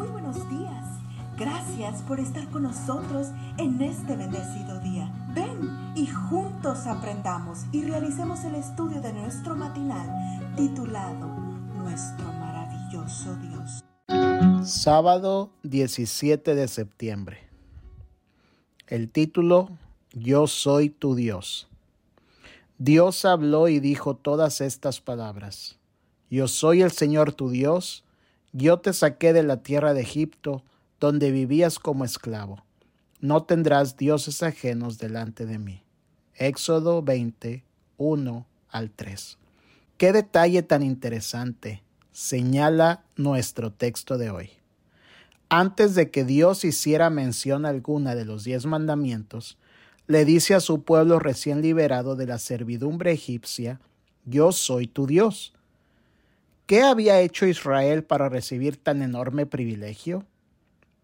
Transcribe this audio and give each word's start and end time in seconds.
Muy 0.00 0.08
buenos 0.08 0.48
días. 0.48 0.86
Gracias 1.36 2.00
por 2.00 2.20
estar 2.20 2.48
con 2.48 2.62
nosotros 2.62 3.26
en 3.58 3.82
este 3.82 4.16
bendecido 4.16 4.80
día. 4.80 5.12
Ven 5.34 5.92
y 5.94 6.06
juntos 6.06 6.86
aprendamos 6.86 7.66
y 7.70 7.82
realicemos 7.82 8.42
el 8.44 8.54
estudio 8.54 9.02
de 9.02 9.12
nuestro 9.12 9.54
matinal 9.54 10.08
titulado 10.56 11.26
Nuestro 11.76 12.32
maravilloso 12.32 13.36
Dios. 13.36 13.84
Sábado 14.66 15.50
17 15.64 16.54
de 16.54 16.66
septiembre. 16.66 17.40
El 18.86 19.10
título 19.10 19.68
Yo 20.14 20.46
soy 20.46 20.88
tu 20.88 21.14
Dios. 21.14 21.68
Dios 22.78 23.26
habló 23.26 23.68
y 23.68 23.80
dijo 23.80 24.16
todas 24.16 24.62
estas 24.62 25.02
palabras. 25.02 25.78
Yo 26.30 26.48
soy 26.48 26.80
el 26.80 26.90
Señor 26.90 27.34
tu 27.34 27.50
Dios, 27.50 28.02
yo 28.52 28.80
te 28.80 28.92
saqué 28.92 29.32
de 29.32 29.42
la 29.42 29.62
tierra 29.62 29.94
de 29.94 30.02
Egipto, 30.02 30.62
donde 30.98 31.30
vivías 31.30 31.78
como 31.78 32.04
esclavo. 32.04 32.64
No 33.20 33.44
tendrás 33.44 33.96
dioses 33.96 34.42
ajenos 34.42 34.98
delante 34.98 35.46
de 35.46 35.58
mí. 35.58 35.82
Éxodo 36.34 37.02
20, 37.02 37.64
1 37.96 38.46
al 38.70 38.90
3. 38.90 39.38
Qué 39.96 40.12
detalle 40.12 40.62
tan 40.62 40.82
interesante 40.82 41.82
señala 42.12 43.04
nuestro 43.16 43.72
texto 43.72 44.18
de 44.18 44.30
hoy. 44.30 44.50
Antes 45.48 45.94
de 45.94 46.10
que 46.10 46.24
Dios 46.24 46.64
hiciera 46.64 47.10
mención 47.10 47.66
alguna 47.66 48.14
de 48.14 48.24
los 48.24 48.44
diez 48.44 48.66
mandamientos, 48.66 49.58
le 50.06 50.24
dice 50.24 50.54
a 50.54 50.60
su 50.60 50.82
pueblo 50.82 51.18
recién 51.18 51.60
liberado 51.60 52.16
de 52.16 52.26
la 52.26 52.38
servidumbre 52.38 53.12
egipcia, 53.12 53.80
Yo 54.24 54.52
soy 54.52 54.86
tu 54.86 55.06
Dios. 55.06 55.54
¿Qué 56.70 56.82
había 56.84 57.20
hecho 57.20 57.46
Israel 57.46 58.04
para 58.04 58.28
recibir 58.28 58.76
tan 58.76 59.02
enorme 59.02 59.44
privilegio? 59.44 60.24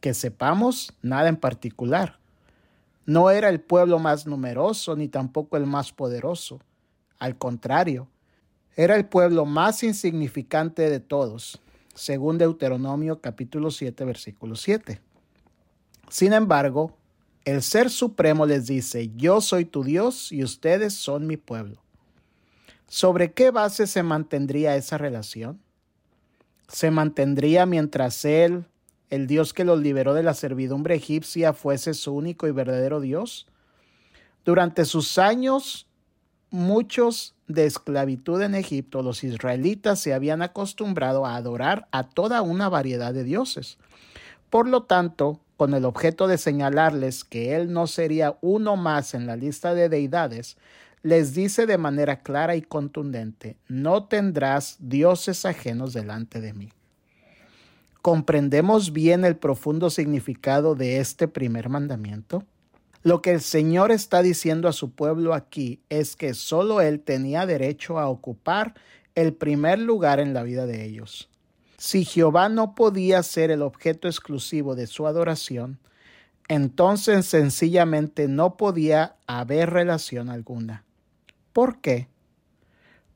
Que 0.00 0.14
sepamos, 0.14 0.92
nada 1.02 1.28
en 1.28 1.34
particular. 1.34 2.20
No 3.06 3.32
era 3.32 3.48
el 3.48 3.60
pueblo 3.60 3.98
más 3.98 4.24
numeroso 4.24 4.94
ni 4.94 5.08
tampoco 5.08 5.56
el 5.56 5.66
más 5.66 5.90
poderoso. 5.90 6.60
Al 7.18 7.36
contrario, 7.38 8.06
era 8.76 8.94
el 8.94 9.06
pueblo 9.06 9.46
más 9.46 9.82
insignificante 9.82 10.88
de 10.88 11.00
todos, 11.00 11.60
según 11.92 12.38
Deuteronomio 12.38 13.20
capítulo 13.20 13.72
7, 13.72 14.04
versículo 14.04 14.54
7. 14.54 15.00
Sin 16.08 16.34
embargo, 16.34 16.96
el 17.44 17.64
Ser 17.64 17.90
Supremo 17.90 18.46
les 18.46 18.68
dice, 18.68 19.10
yo 19.16 19.40
soy 19.40 19.64
tu 19.64 19.82
Dios 19.82 20.30
y 20.30 20.44
ustedes 20.44 20.94
son 20.94 21.26
mi 21.26 21.36
pueblo. 21.36 21.82
¿Sobre 22.88 23.32
qué 23.32 23.50
base 23.50 23.86
se 23.86 24.02
mantendría 24.02 24.74
esa 24.74 24.96
relación? 24.96 25.60
¿Se 26.68 26.90
mantendría 26.90 27.66
mientras 27.66 28.24
Él, 28.24 28.64
el 29.10 29.26
Dios 29.26 29.52
que 29.52 29.64
los 29.64 29.80
liberó 29.80 30.14
de 30.14 30.22
la 30.22 30.32
servidumbre 30.32 30.94
egipcia, 30.94 31.52
fuese 31.52 31.92
su 31.92 32.14
único 32.14 32.46
y 32.46 32.50
verdadero 32.50 33.00
Dios? 33.00 33.46
Durante 34.42 34.86
sus 34.86 35.18
años, 35.18 35.86
muchos 36.50 37.34
de 37.46 37.66
esclavitud 37.66 38.40
en 38.40 38.54
Egipto, 38.54 39.02
los 39.02 39.22
israelitas 39.22 40.00
se 40.00 40.14
habían 40.14 40.40
acostumbrado 40.40 41.26
a 41.26 41.36
adorar 41.36 41.88
a 41.92 42.04
toda 42.04 42.40
una 42.40 42.70
variedad 42.70 43.12
de 43.12 43.24
dioses. 43.24 43.76
Por 44.48 44.66
lo 44.66 44.84
tanto, 44.84 45.40
con 45.58 45.74
el 45.74 45.84
objeto 45.84 46.26
de 46.26 46.38
señalarles 46.38 47.24
que 47.24 47.54
Él 47.54 47.70
no 47.70 47.86
sería 47.86 48.38
uno 48.40 48.76
más 48.76 49.12
en 49.12 49.26
la 49.26 49.36
lista 49.36 49.74
de 49.74 49.90
deidades, 49.90 50.56
les 51.02 51.34
dice 51.34 51.66
de 51.66 51.78
manera 51.78 52.20
clara 52.20 52.56
y 52.56 52.62
contundente, 52.62 53.56
no 53.68 54.04
tendrás 54.04 54.76
dioses 54.80 55.44
ajenos 55.44 55.92
delante 55.92 56.40
de 56.40 56.52
mí. 56.52 56.68
¿Comprendemos 58.02 58.92
bien 58.92 59.24
el 59.24 59.36
profundo 59.36 59.90
significado 59.90 60.74
de 60.74 60.98
este 60.98 61.28
primer 61.28 61.68
mandamiento? 61.68 62.44
Lo 63.02 63.22
que 63.22 63.32
el 63.32 63.40
Señor 63.40 63.92
está 63.92 64.22
diciendo 64.22 64.68
a 64.68 64.72
su 64.72 64.90
pueblo 64.90 65.34
aquí 65.34 65.80
es 65.88 66.16
que 66.16 66.34
solo 66.34 66.80
Él 66.80 67.00
tenía 67.00 67.46
derecho 67.46 67.98
a 67.98 68.08
ocupar 68.08 68.74
el 69.14 69.34
primer 69.34 69.78
lugar 69.78 70.20
en 70.20 70.34
la 70.34 70.42
vida 70.42 70.66
de 70.66 70.84
ellos. 70.84 71.28
Si 71.76 72.04
Jehová 72.04 72.48
no 72.48 72.74
podía 72.74 73.22
ser 73.22 73.50
el 73.50 73.62
objeto 73.62 74.08
exclusivo 74.08 74.74
de 74.74 74.86
su 74.86 75.06
adoración, 75.06 75.78
entonces 76.48 77.26
sencillamente 77.26 78.26
no 78.26 78.56
podía 78.56 79.16
haber 79.26 79.70
relación 79.70 80.28
alguna. 80.28 80.84
¿Por 81.58 81.80
qué? 81.80 82.06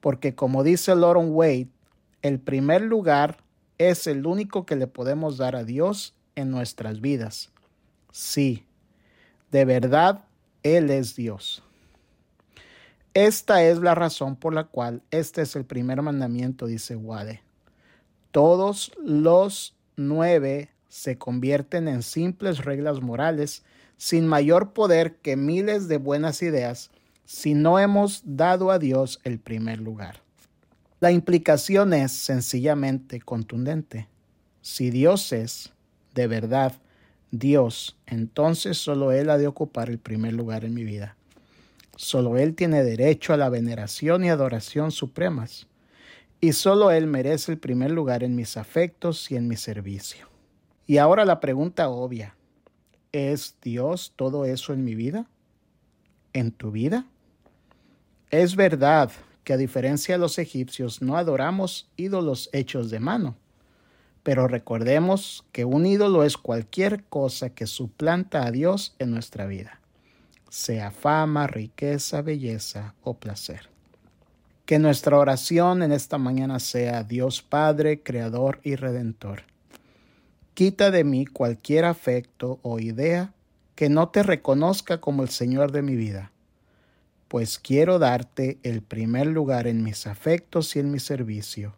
Porque 0.01 0.35
como 0.35 0.65
dice 0.65 0.97
Lauren 0.97 1.29
Wade, 1.31 1.69
el 2.23 2.41
primer 2.41 2.83
lugar 2.83 3.37
es 3.79 4.09
el 4.09 4.27
único 4.27 4.67
que 4.67 4.75
le 4.75 4.89
podemos 4.89 5.39
dar 5.39 5.55
a 5.55 5.63
Dios 5.63 6.17
en 6.35 6.51
nuestras 6.51 7.01
vidas. 7.01 7.53
Sí, 8.11 8.67
de 9.53 9.65
verdad, 9.65 10.25
Él 10.65 10.91
es 10.91 11.15
Dios. 11.15 11.63
Esta 13.15 13.63
es 13.63 13.79
la 13.79 13.95
razón 13.95 14.35
por 14.35 14.55
la 14.55 14.65
cual 14.65 15.05
este 15.13 15.43
es 15.43 15.55
el 15.55 15.65
primer 15.65 16.03
mandamiento, 16.03 16.67
dice 16.67 16.97
Wade. 16.97 17.43
Todos 18.33 18.91
los 18.99 19.77
nueve 19.95 20.69
se 20.89 21.17
convierten 21.17 21.87
en 21.87 22.03
simples 22.03 22.65
reglas 22.65 23.03
morales 23.03 23.63
sin 23.99 24.27
mayor 24.27 24.73
poder 24.73 25.15
que 25.19 25.37
miles 25.37 25.87
de 25.87 25.99
buenas 25.99 26.43
ideas 26.43 26.91
si 27.25 27.55
no 27.55 27.79
hemos 27.79 28.23
dado 28.25 28.71
a 28.71 28.79
Dios 28.79 29.21
el 29.25 29.39
primer 29.39 29.81
lugar. 29.81 30.23
La 31.01 31.11
implicación 31.11 31.95
es 31.95 32.13
sencillamente 32.13 33.21
contundente. 33.21 34.09
Si 34.61 34.91
Dios 34.91 35.33
es, 35.33 35.73
de 36.15 36.29
verdad, 36.29 36.75
Dios, 37.33 37.97
entonces 38.07 38.79
solo 38.79 39.11
Él 39.11 39.31
ha 39.31 39.39
de 39.39 39.47
ocupar 39.47 39.91
el 39.91 39.99
primer 39.99 40.35
lugar 40.35 40.65
en 40.65 40.75
mi 40.75 40.85
vida. 40.85 41.17
Solo 41.97 42.37
Él 42.37 42.55
tiene 42.55 42.85
derecho 42.85 43.33
a 43.33 43.37
la 43.37 43.49
veneración 43.49 44.25
y 44.25 44.31
adoración 44.31 44.91
supremas. 44.91 45.67
Y 46.41 46.53
solo 46.53 46.91
Él 46.91 47.07
merece 47.07 47.53
el 47.53 47.59
primer 47.59 47.91
lugar 47.91 48.23
en 48.23 48.35
mis 48.35 48.57
afectos 48.57 49.31
y 49.31 49.37
en 49.37 49.49
mi 49.49 49.57
servicio. 49.57 50.29
Y 50.87 50.99
ahora 50.99 51.25
la 51.25 51.41
pregunta 51.41 51.89
obvia. 51.89 52.37
¿Es 53.13 53.57
Dios 53.63 54.13
todo 54.17 54.45
eso 54.45 54.73
en 54.73 54.85
mi 54.85 54.95
vida? 54.95 55.27
¿En 56.33 56.51
tu 56.51 56.71
vida? 56.71 57.07
Es 58.33 58.57
verdad 58.57 59.11
que 59.45 59.53
a 59.53 59.59
diferencia 59.59 60.15
de 60.15 60.19
los 60.19 60.39
egipcios 60.39 61.03
no 61.03 61.19
adoramos 61.19 61.91
ídolos 61.99 62.49
hechos 62.55 62.89
de 62.89 62.99
mano, 62.99 63.37
pero 64.23 64.49
recordemos 64.49 65.45
que 65.53 65.67
un 65.67 65.85
ídolo 65.85 66.25
es 66.25 66.39
cualquier 66.39 67.05
cosa 67.05 67.51
que 67.51 67.67
suplanta 67.67 68.47
a 68.47 68.51
Dios 68.51 68.95
en 68.99 69.11
nuestra 69.11 69.45
vida, 69.45 69.83
sea 70.49 70.91
fama, 70.91 71.47
riqueza, 71.47 72.23
belleza 72.23 72.95
o 73.03 73.19
placer. 73.19 73.69
Que 74.65 74.79
nuestra 74.79 75.19
oración 75.19 75.83
en 75.83 75.93
esta 75.93 76.17
mañana 76.17 76.59
sea 76.59 77.05
Dios 77.05 77.43
Padre, 77.43 78.03
Creador 78.03 78.61
y 78.63 78.77
Redentor. 78.77 79.43
Quita 80.55 80.91
de 80.91 81.05
mí 81.05 81.27
cualquier 81.27 81.85
afecto 81.85 82.61
o 82.63 82.79
idea 82.79 83.35
que 83.75 83.91
no 83.91 84.09
te 84.09 84.23
reconozca 84.23 85.03
como 85.03 85.23
el 85.23 85.29
Señor 85.29 85.71
de 85.71 85.83
mi 85.83 85.97
vida 85.97 86.33
pues 87.33 87.59
quiero 87.59 87.99
darte 87.99 88.59
el 88.63 88.83
primer 88.83 89.27
lugar 89.27 89.67
en 89.67 89.83
mis 89.83 90.07
afectos 90.07 90.77
y 90.77 90.81
en 90.81 90.91
mi 90.91 90.99
servicio, 90.99 91.75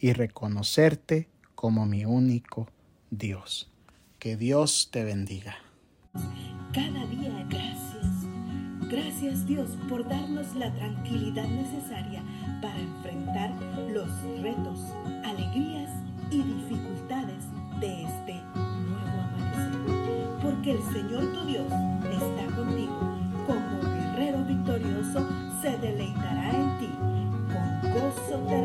y 0.00 0.12
reconocerte 0.12 1.28
como 1.54 1.86
mi 1.86 2.04
único 2.04 2.66
Dios. 3.08 3.70
Que 4.18 4.36
Dios 4.36 4.88
te 4.90 5.04
bendiga. 5.04 5.54
Cada 6.74 7.06
día 7.06 7.46
gracias. 7.48 8.06
Gracias 8.90 9.46
Dios 9.46 9.70
por 9.88 10.02
darnos 10.08 10.52
la 10.56 10.74
tranquilidad 10.74 11.46
necesaria 11.46 12.20
para 12.60 12.80
enfrentar 12.80 13.54
los 13.92 14.10
retos, 14.42 14.80
alegrías 15.24 15.92
y 16.32 16.42
dificultades 16.42 17.44
de 17.78 18.02
este 18.02 18.34
nuevo 18.34 19.20
amanecer. 19.28 20.40
Porque 20.42 20.72
el 20.72 20.82
Señor 20.92 21.32
tu 21.34 21.46
Dios 21.46 21.72
se 25.60 25.76
deleitará 25.78 26.50
en 26.50 26.78
ti. 26.78 26.90
Con 27.52 27.92
gozo 27.92 28.38
te 28.48 28.62